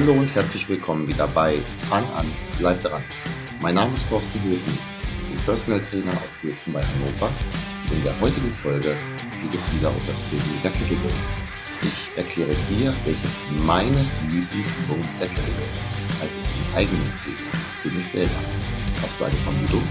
[0.00, 1.58] Hallo und herzlich willkommen wieder bei
[1.90, 3.02] Fang an, bleib dran.
[3.60, 7.28] Mein Name ist Thorsten ich bin Personal Trainer aus Wilson bei Hannover.
[7.82, 8.96] Und in der heutigen Folge
[9.42, 11.10] geht es wieder um das Training der Kettlebell.
[11.82, 15.82] Ich erkläre dir, welches meine Lieblingsübungen der Kettlebell sind,
[16.22, 17.50] also im eigenen Training,
[17.82, 18.38] für mich selber.
[19.02, 19.82] Hast du eine Vermutung?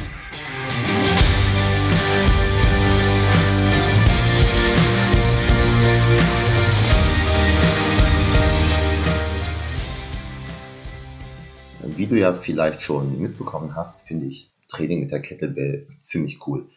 [11.84, 16.68] Wie du ja vielleicht schon mitbekommen hast, finde ich Training mit der Kettlebell ziemlich cool.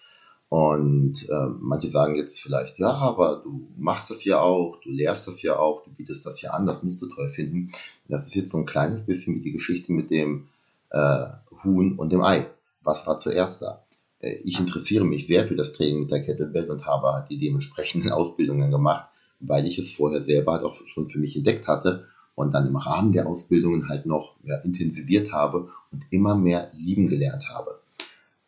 [0.49, 5.27] Und äh, manche sagen jetzt vielleicht, ja, aber du machst das ja auch, du lehrst
[5.27, 7.71] das ja auch, du bietest das ja an, das musst du toll finden.
[8.09, 10.49] Das ist jetzt so ein kleines bisschen wie die Geschichte mit dem
[10.91, 11.27] äh,
[11.65, 12.47] Huhn und dem Ei.
[12.83, 13.87] Was war zuerst da?
[14.19, 18.11] Äh, ich interessiere mich sehr für das Training mit der Kettlebell und habe die dementsprechenden
[18.13, 22.10] Ausbildungen gemacht, weil ich es vorher selber halt auch schon für mich entdeckt hatte
[22.41, 27.09] und dann im Rahmen der Ausbildungen halt noch ja, intensiviert habe und immer mehr lieben
[27.09, 27.81] gelernt habe.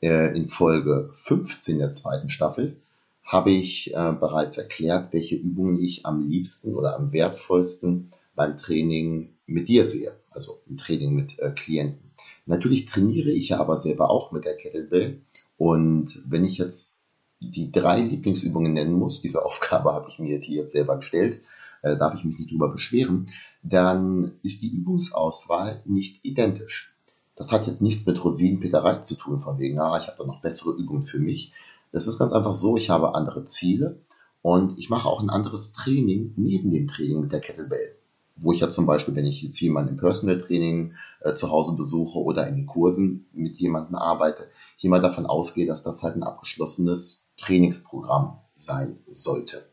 [0.01, 2.77] Äh, in Folge 15 der zweiten Staffel
[3.23, 9.31] habe ich äh, bereits erklärt, welche Übungen ich am liebsten oder am wertvollsten beim Training
[9.47, 12.11] mit dir sehe, also im Training mit äh, Klienten.
[12.47, 15.23] Natürlich trainiere ich ja aber selber auch mit der Kettlebell
[15.57, 17.03] und wenn ich jetzt
[17.41, 21.41] die drei Lieblingsübungen nennen muss, diese Aufgabe habe ich mir hier jetzt selber gestellt,
[21.83, 23.27] äh, darf ich mich nicht drüber beschweren,
[23.63, 26.95] dann ist die Übungsauswahl nicht identisch.
[27.35, 30.43] Das hat jetzt nichts mit Rosinenpickerei zu tun, von wegen, ah, ich habe da noch
[30.43, 31.53] bessere Übungen für mich.
[31.93, 34.01] Das ist ganz einfach so, ich habe andere Ziele
[34.43, 37.97] und ich mache auch ein anderes Training neben dem Training mit der Kettlebell.
[38.37, 41.77] Wo ich ja zum Beispiel, wenn ich jetzt jemanden im Personal Training äh, zu Hause
[41.77, 46.17] besuche oder in den Kursen mit jemandem arbeite, hier mal davon ausgehe, dass das halt
[46.17, 49.72] ein abgeschlossenes Trainingsprogramm sein sollte.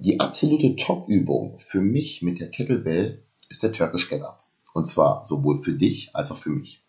[0.00, 4.44] Die absolute Top-Übung für mich mit der Kettlebell ist der Turkish Get-Up.
[4.72, 6.84] Und zwar sowohl für dich als auch für mich.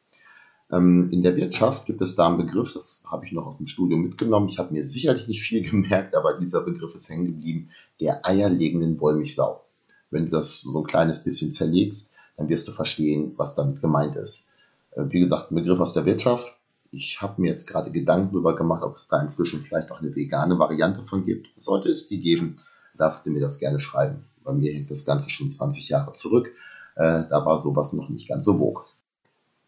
[0.71, 3.65] Ähm, in der Wirtschaft gibt es da einen Begriff, das habe ich noch aus dem
[3.65, 4.47] Studium mitgenommen.
[4.47, 7.71] Ich habe mir sicherlich nicht viel gemerkt, aber dieser Begriff ist hängen geblieben.
[7.99, 9.65] Der eierlegenden Wollmilchsau.
[10.11, 14.17] Wenn du das so ein kleines bisschen zerlegst, dann wirst du verstehen, was damit gemeint
[14.17, 14.49] ist.
[14.91, 16.59] Äh, wie gesagt, ein Begriff aus der Wirtschaft.
[16.91, 20.15] Ich habe mir jetzt gerade Gedanken darüber gemacht, ob es da inzwischen vielleicht auch eine
[20.15, 21.47] vegane Variante von gibt.
[21.55, 22.57] Sollte es die geben,
[22.99, 24.25] darfst du mir das gerne schreiben.
[24.43, 26.51] Bei mir hängt das Ganze schon 20 Jahre zurück.
[26.95, 28.83] Äh, da war sowas noch nicht ganz so vogue.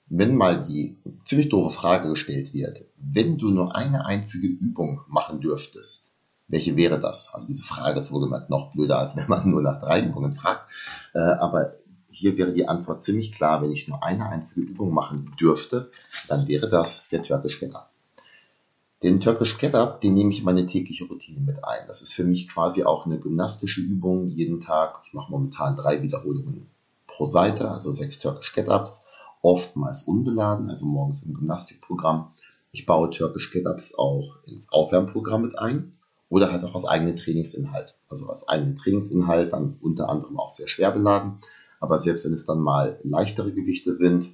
[0.08, 5.40] Wenn mal die ziemlich doofe Frage gestellt wird, wenn du nur eine einzige Übung machen
[5.40, 6.12] dürftest,
[6.50, 7.34] welche wäre das?
[7.34, 10.69] Also diese Frage ist wohlgemerkt noch blöder, als wenn man nur nach drei Übungen fragt.
[11.13, 11.75] Äh, aber
[12.09, 15.92] hier wäre die Antwort ziemlich klar, wenn ich nur eine einzige Übung machen dürfte,
[16.28, 17.91] dann wäre das der Turkish Get Up.
[19.03, 21.88] Den Turkish Get Up, den nehme ich in meine tägliche Routine mit ein.
[21.88, 25.01] Das ist für mich quasi auch eine gymnastische Übung jeden Tag.
[25.07, 26.69] Ich mache momentan drei Wiederholungen
[27.07, 29.06] pro Seite, also sechs Turkish Get Ups,
[29.41, 32.31] oftmals unbeladen, also morgens im Gymnastikprogramm.
[32.72, 35.94] Ich baue Turkish Get Ups auch ins Aufwärmprogramm mit ein
[36.29, 37.97] oder halt auch als eigenen Trainingsinhalt.
[38.07, 41.39] Also als eigenen Trainingsinhalt, dann unter anderem auch sehr schwer beladen.
[41.79, 44.29] Aber selbst wenn es dann mal leichtere Gewichte sind,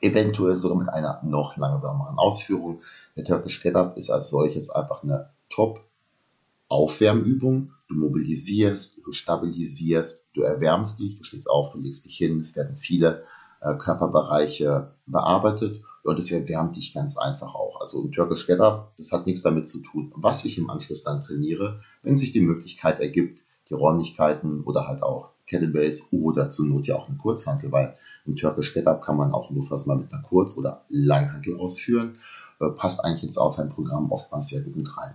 [0.00, 2.80] eventuell sogar mit einer noch langsameren Ausführung,
[3.16, 7.72] der Turkish Get-Up ist als solches einfach eine Top-Aufwärmübung.
[7.88, 12.40] Du mobilisierst, du stabilisierst, du erwärmst dich, du stehst auf, du legst dich hin.
[12.40, 13.24] Es werden viele
[13.60, 17.80] äh, Körperbereiche bearbeitet und es erwärmt dich ganz einfach auch.
[17.80, 21.22] Also ein Turkish Get-Up, das hat nichts damit zu tun, was ich im Anschluss dann
[21.22, 26.86] trainiere, wenn sich die Möglichkeit ergibt, die Räumlichkeiten oder halt auch Kettlebells oder zur Not
[26.86, 27.94] ja auch eine Kurzhantel, weil
[28.26, 32.16] ein Turkish Get-Up kann man auch nur fast mal mit einer Kurz- oder Langhantel ausführen.
[32.62, 35.14] Äh, passt eigentlich ins Aufwärmprogramm oftmals sehr gut mit rein.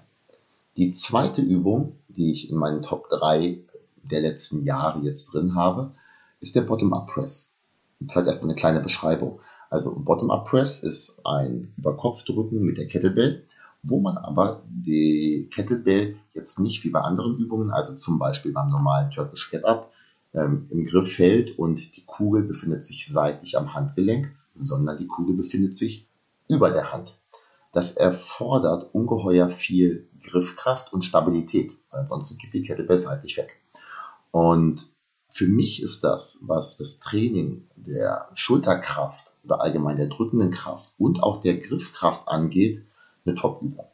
[0.75, 3.59] Die zweite Übung, die ich in meinen Top 3
[4.03, 5.91] der letzten Jahre jetzt drin habe,
[6.40, 7.55] ist der Bottom-Up Press.
[7.99, 9.40] Und halt erstmal eine kleine Beschreibung.
[9.70, 13.44] Also Bottom-Up Press ist ein Überkopfdrücken mit der Kettlebell,
[13.82, 18.70] wo man aber die Kettlebell jetzt nicht wie bei anderen Übungen, also zum Beispiel beim
[18.70, 19.91] normalen Turkish Get-Up,
[20.34, 25.35] ähm, im Griff hält und die Kugel befindet sich seitlich am Handgelenk, sondern die Kugel
[25.35, 26.08] befindet sich
[26.49, 27.17] über der Hand.
[27.73, 33.61] Das erfordert ungeheuer viel Griffkraft und Stabilität, ansonsten kippt die Kette seitlich weg.
[34.31, 34.90] Und
[35.29, 41.22] für mich ist das, was das Training der Schulterkraft oder allgemein der drückenden Kraft und
[41.22, 42.85] auch der Griffkraft angeht,
[43.25, 43.85] eine Top-Übung.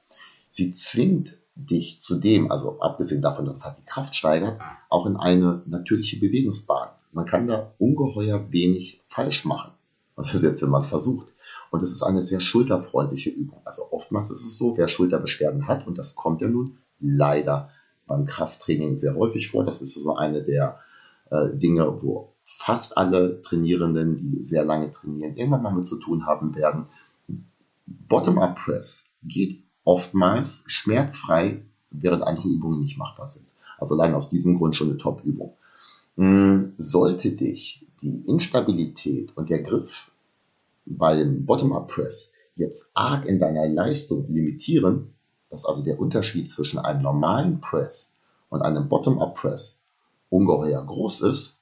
[0.49, 4.59] Sie zwingt dich zudem, also abgesehen davon, dass es halt die Kraft steigert,
[4.89, 6.89] auch in eine natürliche Bewegungsbahn.
[7.11, 9.73] Man kann da ungeheuer wenig falsch machen.
[10.15, 11.27] Also selbst wenn man es versucht.
[11.73, 13.59] Und es ist eine sehr schulterfreundliche Übung.
[13.65, 17.71] Also oftmals ist es so, wer Schulterbeschwerden hat, und das kommt ja nun leider
[18.05, 20.77] beim Krafttraining sehr häufig vor, das ist so eine der
[21.31, 26.27] äh, Dinge, wo fast alle Trainierenden, die sehr lange trainieren, irgendwann mal mit zu tun
[26.27, 26.85] haben werden.
[27.87, 33.47] Bottom-up Press geht oftmals schmerzfrei, während andere Übungen nicht machbar sind.
[33.79, 35.57] Also allein aus diesem Grund schon eine Top-Übung.
[36.17, 40.11] Hm, sollte dich die Instabilität und der Griff
[40.85, 45.13] beim Bottom-up Press jetzt arg in deiner Leistung limitieren,
[45.49, 48.19] dass also der Unterschied zwischen einem normalen Press
[48.49, 49.85] und einem Bottom-up Press
[50.29, 51.61] ungeheuer groß ist,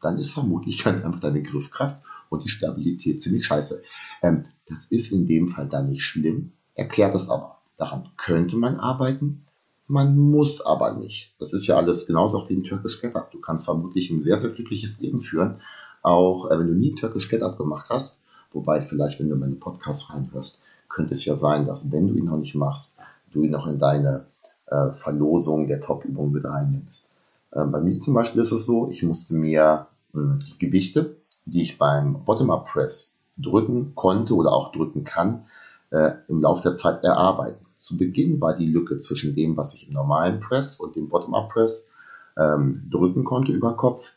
[0.00, 3.82] dann ist vermutlich ganz einfach deine Griffkraft und die Stabilität ziemlich scheiße.
[4.22, 7.58] Ähm, das ist in dem Fall dann nicht schlimm, erklärt es aber.
[7.76, 9.44] Daran könnte man arbeiten,
[9.86, 11.34] man muss aber nicht.
[11.38, 13.30] Das ist ja alles genauso wie ein türkisch Get-Up.
[13.30, 15.60] Du kannst vermutlich ein sehr, sehr glückliches Leben führen,
[16.02, 18.21] auch äh, wenn du nie türkisch Get-Up gemacht hast.
[18.54, 22.26] Wobei vielleicht, wenn du meine Podcasts reinhörst, könnte es ja sein, dass wenn du ihn
[22.26, 22.98] noch nicht machst,
[23.32, 24.26] du ihn noch in deine
[24.66, 27.10] äh, Verlosung der Top-Übung mit reinnimmst.
[27.52, 30.18] Äh, bei mir zum Beispiel ist es so, ich musste mir äh,
[30.58, 35.44] Gewichte, die ich beim Bottom-Up Press drücken konnte oder auch drücken kann,
[35.90, 37.66] äh, im Laufe der Zeit erarbeiten.
[37.76, 41.50] Zu Beginn war die Lücke zwischen dem, was ich im normalen Press und dem Bottom-Up
[41.50, 41.90] Press
[42.38, 44.14] ähm, drücken konnte über Kopf,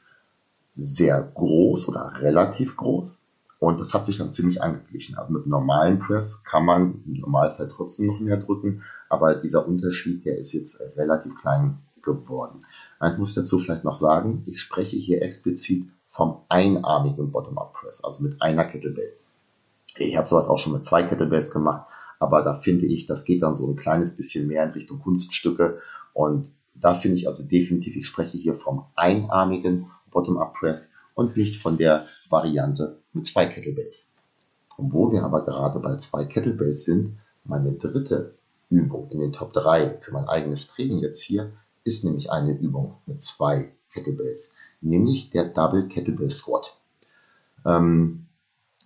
[0.78, 3.25] sehr groß oder relativ groß.
[3.66, 5.18] Und das hat sich dann ziemlich angeglichen.
[5.18, 10.24] Also mit normalen Press kann man im Normalfall trotzdem noch mehr drücken, aber dieser Unterschied,
[10.24, 12.64] der ist jetzt relativ klein geworden.
[13.00, 18.04] Eins muss ich dazu vielleicht noch sagen, ich spreche hier explizit vom einarmigen Bottom-Up Press,
[18.04, 19.14] also mit einer Kettlebell.
[19.98, 21.88] Ich habe sowas auch schon mit zwei Kettlebells gemacht,
[22.20, 25.80] aber da finde ich, das geht dann so ein kleines bisschen mehr in Richtung Kunststücke
[26.14, 31.56] und da finde ich also definitiv, ich spreche hier vom einarmigen Bottom-Up Press und nicht
[31.56, 34.16] von der Variante mit zwei Kettlebells.
[34.78, 38.36] Und wo wir aber gerade bei zwei Kettlebells sind, meine dritte
[38.70, 41.54] Übung in den Top 3 für mein eigenes Training jetzt hier
[41.84, 46.78] ist nämlich eine Übung mit zwei Kettlebells, nämlich der Double Kettlebell Squat.
[47.64, 48.26] Ähm,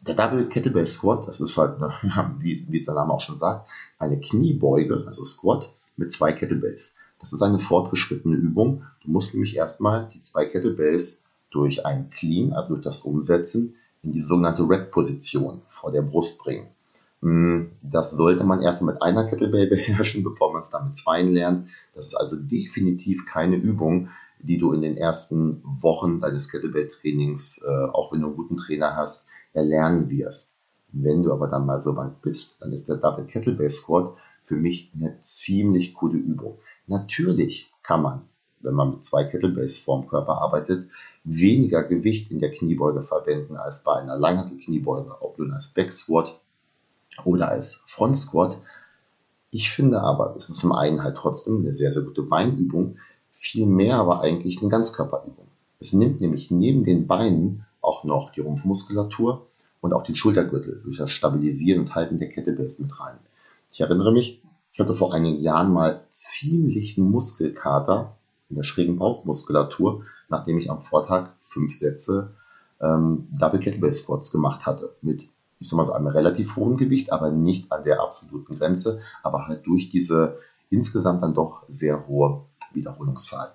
[0.01, 3.67] der Double Kettlebell Squat, das ist halt, eine, wie, wie der Name auch schon sagt,
[3.97, 6.97] eine Kniebeuge, also Squat mit zwei Kettlebells.
[7.19, 8.83] Das ist eine fortgeschrittene Übung.
[9.03, 14.11] Du musst nämlich erstmal die zwei Kettlebells durch ein Clean, also durch das Umsetzen, in
[14.11, 16.67] die sogenannte Rack-Position vor der Brust bringen.
[17.21, 21.29] Hm, das sollte man erst mit einer Kettlebell beherrschen, bevor man es dann mit zweien
[21.29, 21.67] lernt.
[21.93, 24.09] Das ist also definitiv keine Übung,
[24.41, 28.95] die du in den ersten Wochen deines Kettlebell-Trainings, äh, auch wenn du einen guten Trainer
[28.95, 30.57] hast, erlernen wirst.
[30.91, 34.55] Wenn du aber dann mal so weit bist, dann ist der Double Kettlebell Squat für
[34.55, 36.57] mich eine ziemlich coole Übung.
[36.87, 38.28] Natürlich kann man,
[38.61, 40.89] wenn man mit zwei Kettlebells vorm Körper arbeitet,
[41.23, 45.91] weniger Gewicht in der Kniebeuge verwenden als bei einer langen Kniebeuge, ob nun als Back
[45.91, 46.39] Squat
[47.23, 48.57] oder als Front Squat.
[49.51, 52.97] Ich finde aber, es ist zum einen halt trotzdem eine sehr, sehr gute Beinübung,
[53.31, 55.47] viel mehr aber eigentlich eine Ganzkörperübung.
[55.79, 59.47] Es nimmt nämlich neben den Beinen auch noch die Rumpfmuskulatur
[59.81, 63.17] und auch den Schultergürtel durch das Stabilisieren und Halten der Kettlebells mit rein.
[63.71, 64.41] Ich erinnere mich,
[64.73, 68.15] ich hatte vor einigen Jahren mal ziemlichen Muskelkater
[68.49, 72.35] in der schrägen Bauchmuskulatur, nachdem ich am Vortag fünf Sätze
[72.81, 74.95] ähm, Double Kettlebell Squats gemacht hatte.
[75.01, 75.21] Mit,
[75.59, 79.47] ich sag mal so, einem relativ hohen Gewicht, aber nicht an der absoluten Grenze, aber
[79.47, 80.37] halt durch diese
[80.69, 83.51] insgesamt dann doch sehr hohe Wiederholungszahl.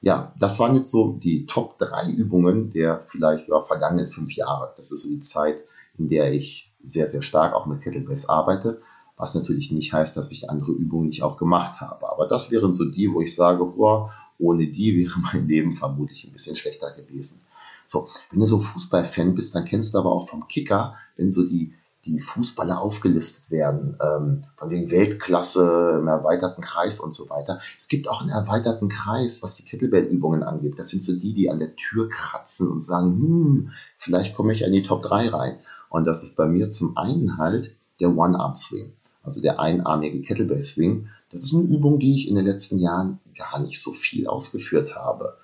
[0.00, 4.72] Ja, das waren jetzt so die Top 3 Übungen der vielleicht ja, vergangenen fünf Jahre.
[4.76, 5.58] Das ist so die Zeit,
[5.98, 8.80] in der ich sehr, sehr stark auch mit Kettlebells arbeite.
[9.20, 12.10] Was natürlich nicht heißt, dass ich andere Übungen nicht auch gemacht habe.
[12.10, 14.08] Aber das wären so die, wo ich sage, oh,
[14.38, 17.42] ohne die wäre mein Leben vermutlich ein bisschen schlechter gewesen.
[17.86, 21.42] So, wenn du so Fußballfan bist, dann kennst du aber auch vom Kicker, wenn so
[21.42, 21.74] die
[22.06, 27.60] die Fußballer aufgelistet werden, ähm, von wegen Weltklasse im erweiterten Kreis und so weiter.
[27.78, 30.78] Es gibt auch einen erweiterten Kreis, was die Kettlebell-Übungen angeht.
[30.78, 34.62] Das sind so die, die an der Tür kratzen und sagen, hm, vielleicht komme ich
[34.62, 35.58] in die Top 3 rein.
[35.90, 41.08] Und das ist bei mir zum einen halt der One-Arm-Swing, also der einarmige Kettlebell-Swing.
[41.30, 44.96] Das ist eine Übung, die ich in den letzten Jahren gar nicht so viel ausgeführt
[44.96, 45.36] habe.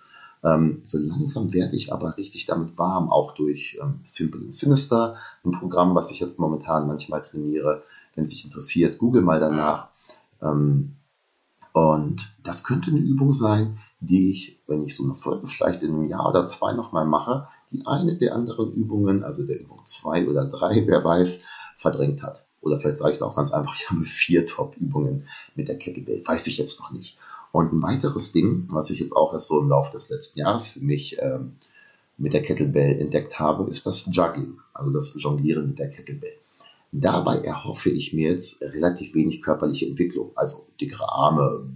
[0.42, 5.16] Ähm, so langsam werde ich aber richtig damit warm, auch durch ähm, Simple and Sinister,
[5.45, 7.83] ein Programm, was ich jetzt momentan manchmal trainiere.
[8.14, 9.88] Wenn sich interessiert, google mal danach.
[10.40, 10.97] Ähm,
[11.73, 15.92] und das könnte eine Übung sein, die ich, wenn ich so eine Folge vielleicht in
[15.92, 20.26] einem Jahr oder zwei nochmal mache, die eine der anderen Übungen, also der Übung zwei
[20.26, 21.45] oder drei, wer weiß,
[21.76, 22.45] verdrängt hat.
[22.66, 26.23] Oder vielleicht sage ich auch ganz einfach, ich habe vier Top-Übungen mit der Kettlebell.
[26.26, 27.16] Weiß ich jetzt noch nicht.
[27.52, 30.66] Und ein weiteres Ding, was ich jetzt auch erst so im Laufe des letzten Jahres
[30.66, 31.52] für mich ähm,
[32.18, 36.35] mit der Kettlebell entdeckt habe, ist das Juggling, also das Jonglieren mit der Kettlebell.
[36.92, 41.68] Dabei erhoffe ich mir jetzt relativ wenig körperliche Entwicklung, also dickere Arme,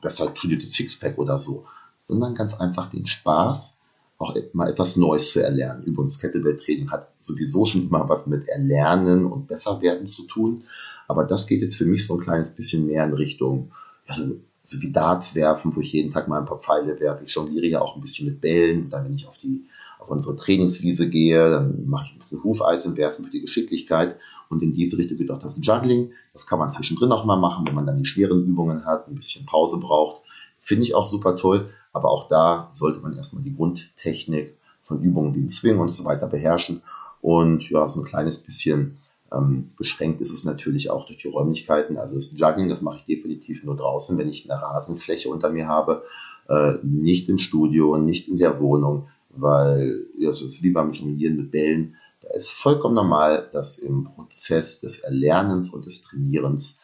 [0.00, 1.66] besser trainiertes Sixpack oder so,
[1.98, 3.80] sondern ganz einfach den Spaß
[4.18, 5.84] auch mal etwas Neues zu erlernen.
[5.84, 10.64] Übrigens, Kettlebell-Training hat sowieso schon immer was mit Erlernen und Besserwerden zu tun.
[11.08, 13.72] Aber das geht jetzt für mich so ein kleines bisschen mehr in Richtung,
[14.06, 17.24] also, so wie Darts werfen, wo ich jeden Tag mal ein paar Pfeile werfe.
[17.24, 18.84] Ich jongliere ja auch ein bisschen mit Bällen.
[18.84, 19.64] Und dann, wenn ich auf die,
[20.00, 24.16] auf unsere Trainingswiese gehe, dann mache ich ein bisschen Hufeisen werfen für die Geschicklichkeit.
[24.48, 26.10] Und in diese Richtung geht auch das Juggling.
[26.32, 29.14] Das kann man zwischendrin auch mal machen, wenn man dann die schweren Übungen hat, ein
[29.14, 30.22] bisschen Pause braucht.
[30.58, 31.68] Finde ich auch super toll.
[31.96, 36.04] Aber auch da sollte man erstmal die Grundtechnik von Übungen wie im Swing und so
[36.04, 36.82] weiter beherrschen.
[37.22, 38.98] Und ja, so ein kleines bisschen
[39.32, 41.96] ähm, beschränkt ist es natürlich auch durch die Räumlichkeiten.
[41.96, 45.68] Also das Juggling, das mache ich definitiv nur draußen, wenn ich eine Rasenfläche unter mir
[45.68, 46.02] habe.
[46.50, 51.38] Äh, nicht im Studio, nicht in der Wohnung, weil ja, das ist wie beim Jonglieren
[51.38, 51.96] mit Bällen.
[52.20, 56.82] Da ist vollkommen normal, dass im Prozess des Erlernens und des Trainierens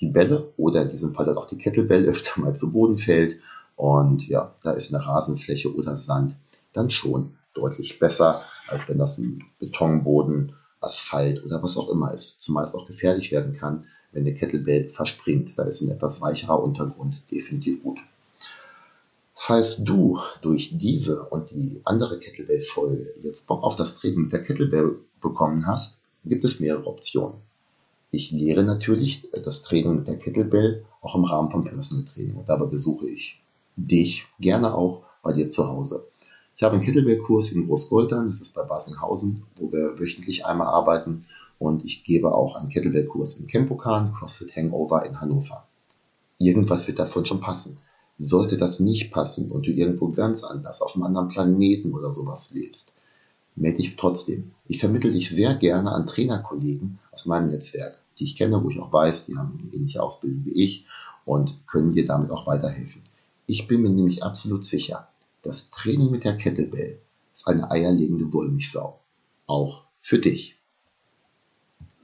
[0.00, 3.36] die Bälle oder in diesem Fall dann auch die Kettlebell öfter mal zu Boden fällt
[3.78, 6.34] und ja, da ist eine Rasenfläche oder Sand
[6.72, 12.42] dann schon deutlich besser, als wenn das ein Betonboden, Asphalt oder was auch immer ist.
[12.42, 15.56] Zumal es auch gefährlich werden kann, wenn eine Kettlebell verspringt.
[15.56, 18.00] Da ist ein etwas weicherer Untergrund definitiv gut.
[19.34, 24.42] Falls du durch diese und die andere Kettlebell-Folge jetzt Bock auf das Training mit der
[24.42, 27.36] Kettlebell bekommen hast, gibt es mehrere Optionen.
[28.10, 32.48] Ich lehre natürlich das Training mit der Kettlebell auch im Rahmen von Personal Training und
[32.48, 33.40] dabei besuche ich
[33.78, 36.06] dich gerne auch bei dir zu Hause.
[36.56, 41.24] Ich habe einen Kettlebell-Kurs in Großgoldern, das ist bei Basinghausen, wo wir wöchentlich einmal arbeiten.
[41.58, 45.66] Und ich gebe auch einen Kettlebell-Kurs in Kempokan, CrossFit Hangover in Hannover.
[46.38, 47.78] Irgendwas wird davon schon passen.
[48.18, 52.52] Sollte das nicht passen und du irgendwo ganz anders auf einem anderen Planeten oder sowas
[52.52, 52.92] lebst,
[53.54, 54.52] melde dich trotzdem.
[54.66, 58.80] Ich vermittle dich sehr gerne an Trainerkollegen aus meinem Netzwerk, die ich kenne, wo ich
[58.80, 60.86] auch weiß, die haben ähnliche Ausbildung wie ich
[61.24, 63.02] und können dir damit auch weiterhelfen.
[63.50, 65.08] Ich bin mir nämlich absolut sicher,
[65.40, 67.00] das Training mit der Kettlebell
[67.32, 69.00] ist eine eierlegende Wollmilchsau.
[69.46, 70.57] Auch für dich.